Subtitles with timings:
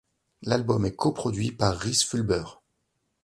[0.41, 2.43] L'album est co-produit par Rhys Fulber.